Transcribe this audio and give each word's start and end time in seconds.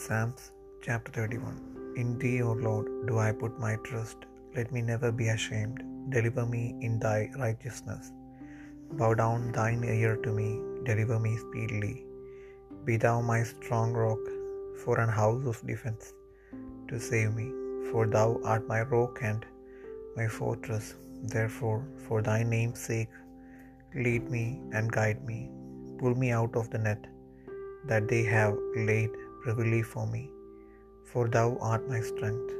Psalms 0.00 0.52
chapter 0.84 1.12
31 1.12 1.56
In 2.00 2.18
thee, 2.20 2.40
O 2.40 2.52
Lord, 2.66 2.86
do 3.08 3.18
I 3.24 3.30
put 3.40 3.58
my 3.64 3.72
trust. 3.88 4.20
Let 4.56 4.72
me 4.74 4.80
never 4.80 5.10
be 5.12 5.26
ashamed. 5.28 5.80
Deliver 6.14 6.44
me 6.46 6.62
in 6.86 6.98
thy 6.98 7.18
righteousness. 7.42 8.06
Bow 9.00 9.12
down 9.22 9.52
thine 9.56 9.84
ear 9.84 10.14
to 10.24 10.30
me. 10.38 10.48
Deliver 10.88 11.18
me 11.26 11.32
speedily. 11.42 11.96
Be 12.86 12.96
thou 13.04 13.16
my 13.32 13.40
strong 13.50 13.92
rock, 13.92 14.24
for 14.82 14.98
an 15.04 15.12
house 15.20 15.44
of 15.52 15.60
defense, 15.72 16.06
to 16.88 16.98
save 17.08 17.34
me. 17.40 17.48
For 17.90 18.04
thou 18.16 18.28
art 18.52 18.66
my 18.74 18.80
rock 18.94 19.18
and 19.30 19.44
my 20.16 20.28
fortress. 20.38 20.88
Therefore, 21.34 21.80
for 22.06 22.20
thy 22.30 22.40
name's 22.54 22.80
sake, 22.90 23.18
lead 24.06 24.30
me 24.36 24.46
and 24.72 24.96
guide 25.00 25.22
me. 25.32 25.40
Pull 26.00 26.16
me 26.24 26.30
out 26.40 26.56
of 26.62 26.70
the 26.70 26.82
net 26.88 27.04
that 27.90 28.08
they 28.12 28.22
have 28.36 28.56
laid 28.90 29.21
privily 29.42 29.82
for 29.92 30.04
me, 30.14 30.22
for 31.10 31.24
thou 31.36 31.46
art 31.70 31.84
my 31.92 32.00
strength. 32.10 32.50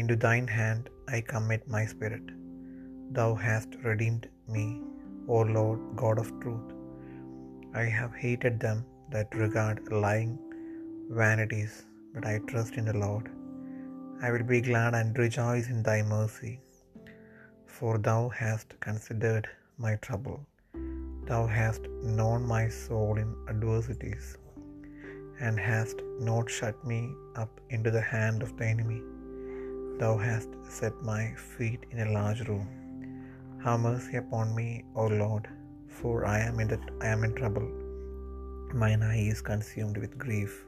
Into 0.00 0.16
thine 0.24 0.48
hand 0.58 0.84
I 1.14 1.20
commit 1.32 1.62
my 1.76 1.84
spirit. 1.92 2.26
Thou 3.18 3.30
hast 3.46 3.72
redeemed 3.88 4.26
me, 4.54 4.66
O 5.34 5.40
Lord 5.58 5.80
God 6.02 6.18
of 6.22 6.30
truth. 6.42 6.68
I 7.82 7.86
have 7.98 8.14
hated 8.24 8.56
them 8.64 8.78
that 9.14 9.40
regard 9.44 9.78
lying 10.06 10.32
vanities, 11.20 11.74
but 12.14 12.24
I 12.32 12.36
trust 12.50 12.74
in 12.80 12.86
the 12.90 12.98
Lord. 13.06 13.26
I 14.24 14.30
will 14.34 14.46
be 14.54 14.60
glad 14.68 14.94
and 14.98 15.20
rejoice 15.24 15.68
in 15.74 15.80
thy 15.88 15.98
mercy, 16.16 16.54
for 17.76 17.92
thou 18.08 18.20
hast 18.40 18.68
considered 18.88 19.46
my 19.84 19.94
trouble. 20.06 20.38
Thou 21.30 21.42
hast 21.58 21.84
known 22.18 22.42
my 22.56 22.64
soul 22.84 23.12
in 23.22 23.30
adversities, 23.52 24.26
and 25.40 25.58
hast 25.58 26.02
not 26.20 26.50
shut 26.50 26.84
me 26.84 27.14
up 27.34 27.60
into 27.70 27.90
the 27.90 28.00
hand 28.00 28.42
of 28.42 28.56
the 28.56 28.64
enemy. 28.64 29.00
Thou 29.98 30.16
hast 30.16 30.48
set 30.68 30.94
my 31.02 31.34
feet 31.34 31.84
in 31.90 32.00
a 32.00 32.12
large 32.12 32.46
room. 32.48 32.68
Have 33.64 33.80
mercy 33.80 34.16
upon 34.16 34.54
me, 34.54 34.84
O 34.94 35.06
Lord, 35.06 35.48
for 35.88 36.26
I 36.26 36.40
am 36.40 36.60
in 36.60 36.68
the, 36.68 36.78
I 37.00 37.08
am 37.08 37.24
in 37.24 37.34
trouble. 37.34 37.68
Mine 38.74 39.02
eye 39.02 39.28
is 39.28 39.40
consumed 39.40 39.96
with 39.96 40.18
grief, 40.18 40.64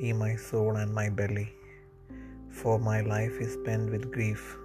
ye 0.00 0.12
my 0.12 0.36
soul 0.36 0.76
and 0.76 0.92
my 0.92 1.08
belly. 1.08 1.50
For 2.50 2.78
my 2.78 3.00
life 3.00 3.36
is 3.40 3.54
spent 3.54 3.90
with 3.90 4.12
grief, 4.12 4.56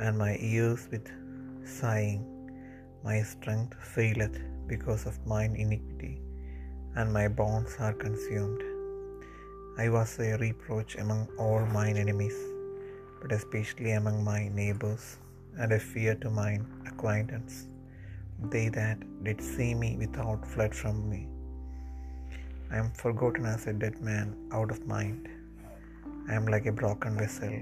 and 0.00 0.16
my 0.16 0.36
ears 0.40 0.88
with 0.90 1.08
sighing. 1.64 2.22
My 3.04 3.22
strength 3.22 3.76
faileth 3.94 4.38
because 4.66 5.06
of 5.06 5.24
mine 5.26 5.54
iniquity, 5.56 6.20
and 6.96 7.12
my 7.12 7.28
bones 7.28 7.76
are 7.78 7.92
consumed. 7.92 8.62
I 9.82 9.88
was 9.88 10.18
a 10.18 10.36
reproach 10.38 10.96
among 10.96 11.28
all 11.38 11.64
mine 11.78 11.96
enemies, 11.96 12.38
but 13.20 13.32
especially 13.38 13.92
among 13.92 14.24
my 14.24 14.48
neighbors, 14.48 15.18
and 15.60 15.72
a 15.72 15.80
fear 15.90 16.14
to 16.22 16.30
mine 16.30 16.64
acquaintance. 16.90 17.54
They 18.52 18.68
that 18.78 18.98
did 19.24 19.40
see 19.40 19.74
me 19.74 19.96
without 20.02 20.46
fled 20.52 20.74
from 20.80 20.96
me. 21.12 21.22
I 22.70 22.76
am 22.82 22.90
forgotten 23.02 23.46
as 23.46 23.66
a 23.66 23.72
dead 23.72 23.96
man 24.08 24.36
out 24.52 24.70
of 24.74 24.86
mind. 24.86 25.28
I 26.28 26.34
am 26.34 26.46
like 26.54 26.66
a 26.66 26.78
broken 26.80 27.16
vessel, 27.22 27.56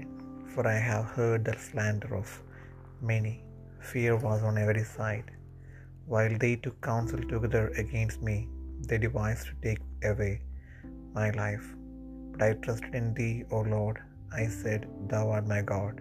for 0.53 0.67
I 0.67 0.79
have 0.89 1.05
heard 1.17 1.45
the 1.45 1.55
slander 1.67 2.13
of 2.21 2.29
many. 3.01 3.35
Fear 3.91 4.17
was 4.17 4.43
on 4.43 4.57
every 4.57 4.83
side. 4.83 5.29
While 6.13 6.35
they 6.43 6.55
took 6.57 6.77
counsel 6.81 7.21
together 7.33 7.65
against 7.83 8.21
me, 8.21 8.37
they 8.87 8.97
devised 8.97 9.47
to 9.47 9.55
take 9.65 9.81
away 10.11 10.33
my 11.13 11.29
life. 11.43 11.67
But 12.31 12.41
I 12.47 12.53
trusted 12.65 12.95
in 12.99 13.13
thee, 13.19 13.43
O 13.51 13.61
Lord. 13.61 13.97
I 14.41 14.47
said, 14.47 14.87
Thou 15.11 15.23
art 15.35 15.47
my 15.53 15.61
God. 15.73 15.95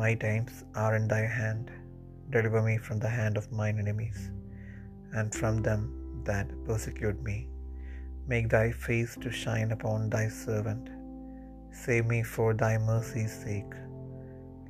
My 0.00 0.12
times 0.14 0.64
are 0.74 0.94
in 0.98 1.06
thy 1.08 1.24
hand. 1.40 1.70
Deliver 2.30 2.62
me 2.68 2.76
from 2.86 2.98
the 2.98 3.14
hand 3.18 3.36
of 3.36 3.52
mine 3.60 3.78
enemies, 3.84 4.20
and 5.18 5.34
from 5.40 5.56
them 5.68 5.82
that 6.28 6.48
persecute 6.68 7.20
me. 7.28 7.38
Make 8.32 8.48
thy 8.54 8.66
face 8.86 9.14
to 9.24 9.38
shine 9.42 9.72
upon 9.76 10.10
thy 10.14 10.26
servant. 10.28 10.86
Save 11.84 12.06
me 12.14 12.20
for 12.34 12.48
thy 12.62 12.74
mercy's 12.90 13.34
sake. 13.44 13.74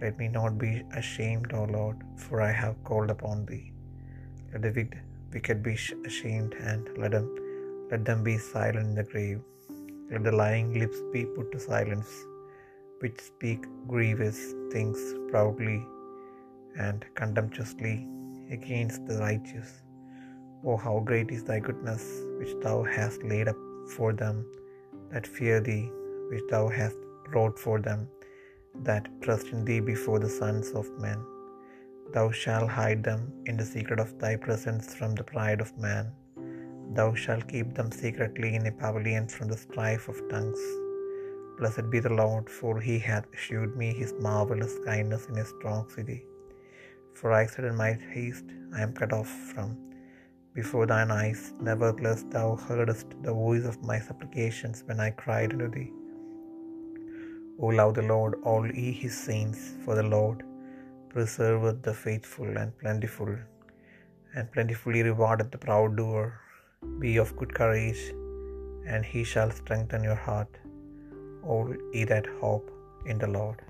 Let 0.03 0.19
me 0.21 0.29
not 0.29 0.59
be 0.65 0.73
ashamed, 1.01 1.53
O 1.59 1.65
Lord, 1.79 1.99
for 2.25 2.37
I 2.49 2.53
have 2.63 2.83
called 2.89 3.11
upon 3.17 3.47
thee. 3.51 3.67
Let 4.53 4.63
the 4.63 4.73
wicked 4.79 5.01
be 5.31 5.79
ashamed, 6.07 6.55
and 6.55 6.89
let 6.99 7.13
them, 7.13 7.29
let 7.91 8.05
them 8.05 8.23
be 8.23 8.39
silent 8.39 8.89
in 8.89 8.95
the 8.95 9.05
grave. 9.05 9.41
Let 10.11 10.25
the 10.25 10.33
lying 10.33 10.79
lips 10.79 10.99
be 11.13 11.25
put 11.25 11.53
to 11.53 11.61
silence, 11.61 12.09
which 13.01 13.21
speak 13.21 13.67
grievous 13.87 14.55
things 14.73 14.99
proudly 15.31 15.85
and 16.79 17.05
contemptuously 17.15 18.07
against 18.51 19.07
the 19.07 19.19
righteous. 19.19 19.83
Oh, 20.65 20.77
how 20.77 21.01
great 21.01 21.31
is 21.31 21.45
thy 21.45 21.59
goodness, 21.61 22.05
which 22.39 22.55
thou 22.63 22.83
hast 22.83 23.23
laid 23.23 23.49
up 23.49 23.57
for 23.97 24.13
them 24.13 24.45
that 25.11 25.27
fear 25.27 25.61
thee, 25.61 25.91
which 26.31 26.43
thou 26.51 26.69
hast 26.69 26.97
wrought 27.33 27.59
for 27.59 27.81
them 27.81 28.09
that 28.85 29.09
trust 29.23 29.49
in 29.49 29.65
thee 29.65 29.81
before 29.81 30.19
the 30.19 30.29
sons 30.29 30.71
of 30.71 30.91
men. 30.99 31.19
Thou 32.12 32.31
shalt 32.31 32.71
hide 32.71 33.03
them 33.03 33.33
in 33.47 33.56
the 33.56 33.65
secret 33.65 34.00
of 34.00 34.19
thy 34.19 34.37
presence 34.37 34.94
from 34.94 35.15
the 35.15 35.25
pride 35.25 35.61
of 35.61 35.77
man. 35.77 36.12
Thou 36.94 37.15
shalt 37.15 37.49
keep 37.49 37.75
them 37.75 37.91
secretly 37.91 38.55
in 38.55 38.67
a 38.67 38.72
pavilion 38.72 39.27
from 39.28 39.49
the 39.49 39.56
strife 39.56 40.09
of 40.09 40.28
tongues. 40.31 40.61
Blessed 41.59 41.91
be 41.91 42.00
the 42.00 42.16
Lord, 42.22 42.49
for 42.49 42.81
he 42.81 42.99
hath 42.99 43.27
shewed 43.34 43.77
me 43.77 43.93
his 43.93 44.15
marvellous 44.21 44.78
kindness 44.84 45.27
in 45.27 45.39
a 45.39 45.45
strong 45.45 45.89
city. 45.89 46.25
For 47.15 47.33
I 47.33 47.47
said 47.47 47.65
in 47.65 47.77
my 47.77 47.93
haste, 48.15 48.45
I 48.75 48.83
am 48.83 48.93
cut 48.93 49.12
off 49.12 49.28
from 49.28 49.77
before 50.55 50.87
thine 50.87 51.11
eyes. 51.11 51.53
Nevertheless, 51.61 52.25
thou 52.31 52.56
heardest 52.56 53.09
the 53.22 53.33
voice 53.33 53.65
of 53.65 53.83
my 53.83 53.99
supplications 53.99 54.83
when 54.87 55.00
I 55.00 55.11
cried 55.11 55.53
unto 55.53 55.71
thee. 55.71 55.93
O 57.59 57.66
love 57.66 57.95
the 57.95 58.03
Lord, 58.03 58.37
all 58.43 58.66
ye 58.66 58.93
his 58.93 59.16
saints, 59.16 59.75
for 59.84 59.95
the 59.95 60.03
Lord 60.03 60.45
preserveth 61.16 61.82
the 61.82 61.94
faithful 61.94 62.49
and 62.62 62.72
plentiful, 62.81 63.31
and 64.34 64.53
plentifully 64.54 65.03
rewardeth 65.03 65.50
the 65.50 65.60
proud 65.66 65.97
doer. 65.97 66.27
Be 66.99 67.12
of 67.16 67.37
good 67.37 67.54
courage, 67.54 68.03
and 68.87 69.04
he 69.12 69.22
shall 69.25 69.50
strengthen 69.50 70.04
your 70.04 70.21
heart, 70.27 70.53
all 71.43 71.71
ye 71.94 72.04
that 72.04 72.28
hope 72.43 72.69
in 73.06 73.19
the 73.25 73.31
Lord. 73.38 73.60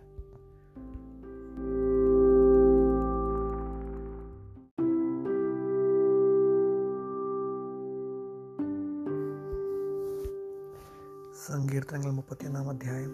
സങ്കീർത്തനങ്ങൾ 11.46 12.10
മുപ്പത്തിയൊന്നാം 12.10 12.68
അധ്യായം 12.72 13.10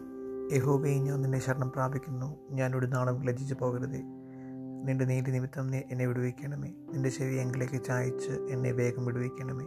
യഹോബയെ 0.54 0.98
ഞാൻ 1.06 1.18
നിന്നെ 1.22 1.38
ശരണം 1.38 1.70
പ്രാപിക്കുന്നു 1.70 2.28
ഞാൻ 2.58 2.70
ഒരു 2.78 2.86
നാളും 2.86 3.16
ലജ്ജിച്ചു 3.28 3.54
പോകരുതേ 3.54 4.00
നിന്റെ 4.82 5.04
നീതി 5.04 5.30
നിമിത്തം 5.30 5.66
നീ 5.70 5.80
എന്നെ 5.90 6.06
വിടുവിക്കണമേ. 6.06 6.68
നിന്റെ 6.68 7.08
ചെവി 7.08 7.34
എങ്കിലേക്ക് 7.34 7.84
ചായച്ച് 7.84 8.30
എന്നെ 8.30 8.72
വേഗം 8.72 9.04
വിടുവിക്കണമേ. 9.04 9.64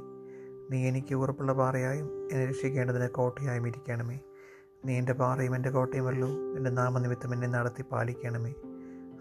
നീ 0.71 0.87
എനിക്ക് 0.87 1.15
ഉറപ്പുള്ള 1.15 1.53
പാറയായും 1.53 2.29
എന്നെ 2.31 2.45
രക്ഷിക്കേണ്ടതിന് 2.45 3.09
കോട്ടയായും 3.09 3.67
ഇരിക്കണമേ. 3.67 4.19
നീ 4.85 4.97
എന്റെ 4.97 5.13
പാറയും 5.13 5.55
എന്റെ 5.55 5.69
കോട്ടയുമല്ലോ. 5.69 6.27
എന്റെ 6.27 6.69
നാമനിമിത്തം 6.69 7.33
എന്നെ 7.33 7.47
നടത്തി 7.47 7.83
പാലിക്കണമേ. 7.91 8.53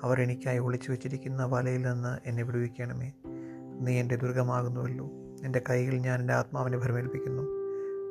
അവർ 0.02 0.22
എനിക്കായി 0.22 0.58
ഒളിച്ചു 0.58 0.90
വെച്ചിരിക്കുന്ന 0.90 1.44
വലയിൽ 1.44 1.82
നിന്ന് 1.82 2.28
എന്നെ 2.28 2.42
വിടുവിക്കണമേ. 2.42 3.12
നീ 3.80 4.00
എന്റെ 4.00 4.16
ദുർഗമാകുന്നുവല്ലോ. 4.16 5.10
എന്റെ 5.44 5.62
കൈകൾ 5.70 5.92
ഞാൻ 5.92 6.20
എന്റെ 6.20 6.34
ആത്മാവിനെ 6.34 6.78
ഭരമേൽപ്പിക്കുന്നു. 6.78 7.42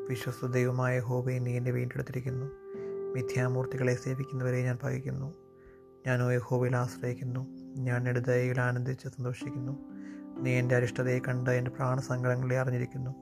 വിശ്വസ്ത 0.09 0.45
ദൈവമായ 0.45 0.99
ഹോബയെ 0.99 1.39
നീ 1.39 1.57
എന്നെ 1.57 1.71
വീണ്ടെടുത്തിരിക്കുന്നു. 1.71 2.45
മിഥ്യാമൂർത്തികളെ 3.13 3.95
സേവിക്കുന്നവരെ 3.95 4.63
ഞാൻ 4.63 4.77
പകയ്ക്കുന്നു 4.83 5.33
ഞാനോ 6.07 6.37
ഹോബയിൽ 6.37 6.75
ആശ്രയിക്കുന്നു. 6.75 7.62
ഞാൻ 7.75 8.19
ദയയിൽ 8.19 8.61
ആനന്ദിച്ച് 8.61 9.07
സന്തോഷിക്കുന്നു. 9.07 9.77
നീ 10.41 10.51
എന്റെ 10.51 10.75
അരിഷ്ടതയെ 10.75 11.19
കണ്ട് 11.19 11.49
എന്റെ 11.49 11.71
പ്രാണസങ്കടങ്ങളെ 11.71 12.59
അറിഞ്ഞിരിക്കുന്നു. 12.59 13.15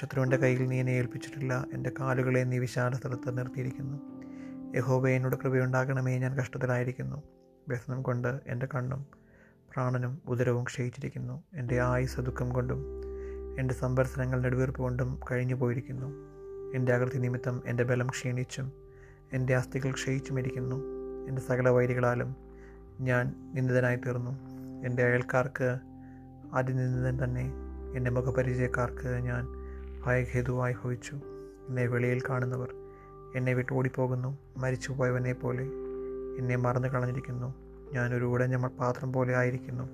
ശത്രുവിന്റെ 0.00 0.36
കയ്യിൽ 0.36 0.66
നീ 0.66 0.80
എന്നെ 0.80 0.92
ഏൽപ്പിച്ചിട്ടില്ല. 0.92 1.66
എന്റെ 1.72 1.92
കാലുകളെ 2.00 2.40
നീ 2.40 2.58
വിശാല 2.58 2.92
സ്ഥലത്ത് 2.94 3.38
നിർത്തിയിരിക്കുന്നു. 3.38 4.02
യഹോബ 4.76 5.08
എന്നോട് 5.08 5.36
കൃപയുണ്ടാകണമേ 5.36 6.18
ഞാൻ 6.18 6.38
കഷ്ടത്തിലായിരിക്കുന്നു. 6.38 7.22
വ്യസനം 7.68 8.02
കൊണ്ട് 8.02 8.40
എന്റെ 8.46 8.66
കണ്ണും 8.74 9.06
പ്രാണനും 9.72 10.22
ഉദരവും 10.28 10.64
ക്ഷയിച്ചിരിക്കുന്നു. 10.64 11.42
എന്റെ 11.54 11.80
ആയുസ് 11.80 12.20
ദുഃഖം 12.20 12.48
കൊണ്ടും 12.48 12.86
എന്റെ 13.58 13.74
സമ്പർസനങ്ങൾ 13.74 14.40
നെടുവീർപ്പ് 14.40 14.80
കൊണ്ടും 14.80 15.20
കഴിഞ്ഞു 15.30 15.54
പോയിരിക്കുന്നു. 15.54 16.06
എന്റെ 16.74 16.92
അകൃതി 16.92 17.18
നിമിത്തം 17.18 17.62
എന്റെ 17.66 17.82
ബലം 17.82 18.06
ക്ഷീണിച്ചും 18.06 18.72
എന്റെ 19.32 19.56
അസ്ഥികൾ 19.56 19.92
ക്ഷയിച്ചുമിരിക്കുന്നു. 19.92 20.76
എന്റെ 21.28 21.42
സകല 21.42 21.68
വൈരികളാലും 21.68 22.51
ഞാൻ 23.00 23.52
നിന്ദിതനായി 23.54 23.96
തീർന്നു. 23.96 24.30
എന്റെ 24.86 25.02
അയൽക്കാർക്ക് 25.02 25.78
അതിനിന്ദിതൻ 26.52 27.24
തന്നെ 27.24 27.52
എന്റെ 27.96 28.10
മുഖപരിചയക്കാർക്ക് 28.10 29.08
ഞാൻ 29.08 29.46
ഭയഹേതുവായി 30.06 30.74
ഭവിച്ചു. 30.84 31.14
എന്നെ 31.68 31.86
വെളിയിൽ 31.86 32.22
കാണുന്നവർ 32.30 32.74
എന്നെ 33.36 33.54
വിട്ട് 33.54 33.72
ഓടിപ്പോകുന്നു. 33.72 34.38
മരിച്ചുപോയവനെ 34.56 35.32
പോലെ 35.32 35.62
എന്നെ 36.38 36.56
മറന്നു 36.56 36.88
കളഞ്ഞിരിക്കുന്നു. 36.88 37.54
ഞാനൊരു 37.92 38.24
ഉടഞ്ഞ 38.24 38.66
പാത്രം 38.66 39.12
പോലെ 39.12 39.36
ആയിരിക്കുന്നു. 39.36 39.84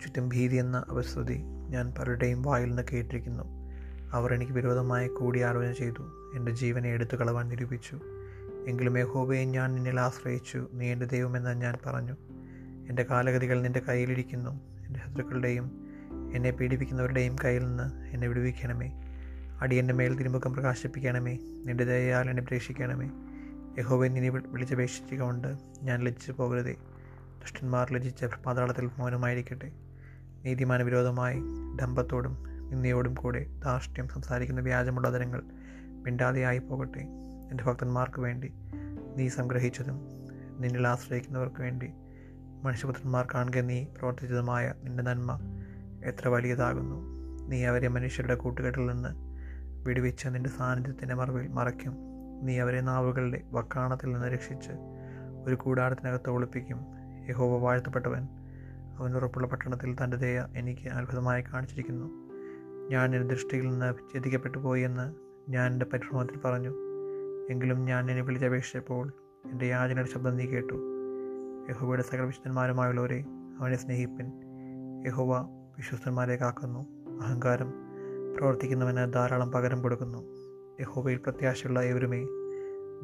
ചുറ്റും 0.00 0.28
ഭീതി 0.28 0.56
എന്ന 0.56 0.84
അവസ്ഥതി 0.88 1.42
ഞാൻ 1.68 1.94
പലരുടെയും 1.98 2.42
വായിൽ 2.42 2.68
നിന്ന് 2.68 2.82
കേട്ടിരിക്കുന്നു. 2.92 3.44
അവർ 4.12 4.34
എനിക്ക് 4.34 4.52
വിരോധമായി 4.52 5.08
കൂടിയാലോചന 5.08 5.72
ചെയ്തു. 5.72 6.32
എന്റെ 6.36 6.52
ജീവനെ 6.52 6.88
എടുത്തു 6.88 7.16
കളവാൻ 7.16 7.48
നിരൂപിച്ചു. 7.48 8.00
എങ്കിലും 8.68 8.98
യഹോബയെ 8.98 9.44
ഞാൻ 9.44 9.74
നിന്നിൽ 9.74 10.00
ആശ്രയിച്ചു. 10.00 10.68
നീ 10.72 10.92
എന്റെ 10.92 11.06
ദൈവമെന്ന് 11.06 11.60
ഞാൻ 11.60 11.74
പറഞ്ഞു. 11.86 12.12
എന്റെ 12.88 13.02
കാലഗതികൾ 13.02 13.62
നിന്റെ 13.62 13.80
കയ്യിലിരിക്കുന്നു. 13.80 14.50
എന്റെ 14.86 15.00
ശത്രുക്കളുടെയും 15.00 15.86
എന്നെ 16.34 16.50
പീഡിപ്പിക്കുന്നവരുടെയും 16.50 17.36
കയ്യിൽ 17.44 17.66
നിന്ന് 17.66 18.04
എന്നെ 18.04 18.28
വിടുവിക്കണമേ. 18.28 18.92
അടിയന്റെ 19.60 19.94
മേൽ 19.94 20.16
തിരുമുഖം 20.16 20.52
പ്രകാശിപ്പിക്കണമേ. 20.52 21.38
നിന്റെ 21.66 21.84
ദയയാൽ 21.84 22.30
എന്നെ 22.30 22.42
പ്രേക്ഷിക്കണമേ 22.42 23.10
യഹോബെ 23.78 24.08
നിന്നെ 24.08 24.30
വിളിച്ചപേക്ഷിച്ചുകൊണ്ട് 24.30 25.56
ഞാൻ 25.82 26.00
ലജ്ജിച്ചു 26.00 26.32
പോകരുതേ. 26.32 26.72
ദുഷ്ടന്മാർ 27.40 27.92
ലജിച്ച 27.92 28.24
പാതാളത്തിൽ 28.24 28.90
മൗനമായിരിക്കട്ടെ. 28.98 29.72
നീതിമാന 30.44 30.82
വിരോധമായി 30.82 31.40
ഡംബത്തോടും 31.82 32.36
നിന്നയോടും 32.70 33.14
കൂടെ 33.14 33.46
ധാർഷ്ട്യം 33.64 34.08
സംസാരിക്കുന്ന 34.08 34.60
വ്യാജമുള്ള 34.60 35.14
തരങ്ങൾ 35.14 35.42
മിണ്ടാതെയായി 35.84 36.58
പോകട്ടെ. 36.58 37.31
എന്റെ 37.52 37.64
ഭക്തന്മാർക്ക് 37.64 38.20
വേണ്ടി 38.20 38.52
നീ 39.16 39.28
സംഗ്രഹിച്ചതും 39.28 39.96
നിന്നിൽ 40.58 40.86
ആശ്രയിക്കുന്നവർക്ക് 40.86 41.60
വേണ്ടി 41.60 41.92
മനുഷ്യപുത്രന്മാർ 42.62 43.28
കാണുക 43.34 43.60
നീ 43.60 43.84
പ്രവർത്തിച്ചതുമായ 43.84 44.74
നിന്റെ 44.84 45.02
നന്മ 45.02 45.38
എത്ര 46.04 46.28
വലിയതാകുന്നു. 46.28 46.96
നീ 47.48 47.64
അവരെ 47.64 47.88
മനുഷ്യരുടെ 47.88 48.34
കൂട്ടുകെട്ടിൽ 48.34 48.86
നിന്ന് 48.86 49.08
വിടുവിച്ച് 49.88 50.28
നിന്റെ 50.28 50.50
സാന്നിധ്യത്തിന്റെ 50.50 51.14
മറവിൽ 51.14 51.48
മറയ്ക്കും. 51.48 51.96
നീ 52.42 52.58
അവരെ 52.58 52.80
നാവുകളുടെ 52.80 53.42
വക്കാണത്തിൽ 53.50 54.12
നിന്ന് 54.12 54.28
രക്ഷിച്ച് 54.28 54.70
ഒരു 55.46 55.54
കൂടാരത്തിനകത്ത് 55.54 56.30
ഒളിപ്പിക്കും. 56.30 56.80
യഹോവ 57.28 57.58
വാഴ്ത്തപ്പെട്ടവൻ 57.58 58.28
അവൻ 58.98 59.16
ഉറപ്പുള്ള 59.16 59.46
പട്ടണത്തിൽ 59.46 59.96
തന്റെ 60.04 60.16
ദയ 60.16 60.44
എനിക്ക് 60.56 60.88
അത്ഭുതമായി 60.88 61.42
കാണിച്ചിരിക്കുന്നു. 61.42 62.08
ഞാൻ 62.90 63.16
എന്റെ 63.16 63.34
ദൃഷ്ടിയിൽ 63.34 63.68
നിന്ന് 63.68 63.94
ഛേദിക്കപ്പെട്ടു 64.14 64.58
പോയി 64.58 64.82
എന്ന് 64.82 65.14
ഞാൻ 65.50 65.72
എന്റെ 65.72 65.86
പരിശ്രമത്തിൽ 65.86 66.38
പറഞ്ഞു. 66.38 66.91
എങ്കിലും 67.50 67.84
ഞാൻ 67.84 68.10
എന്നെ 68.10 68.22
വിളിച്ചപേക്ഷിച്ചപ്പോൾ 68.22 69.12
എന്റെ 69.50 69.66
യാചനയുടെ 69.66 70.08
ശബ്ദം 70.08 70.36
നീ 70.36 70.46
കേട്ടു. 70.46 70.74
യഹോവയുടെ 71.70 72.02
സകല 72.02 72.20
വിശുദ്ധന്മാരുമായുള്ളവരെ 72.20 73.24
അവനെ 73.58 73.76
സ്നേഹിപ്പൻ. 73.76 74.32
യഹോവ 75.06 75.38
വിശ്വസ്തന്മാരെ 75.76 76.36
കാക്കുന്നു. 76.36 76.80
അഹങ്കാരം 77.22 77.72
പ്രവർത്തിക്കുന്നവന് 78.36 79.12
ധാരാളം 79.12 79.52
പകരം 79.52 79.82
കൊടുക്കുന്നു. 79.82 80.18
യഹോവയിൽ 80.80 81.16
പ്രത്യാശയുള്ള 81.16 81.80
ഏവരുമേ 81.80 82.26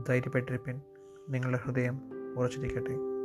ധൈര്യപ്പെട്ടിരിപ്പൻ. 0.09 0.81
നിങ്ങളുടെ 1.29 1.59
ഹൃദയം 1.59 2.01
ഉറച്ചിരിക്കട്ടെ. 2.37 3.18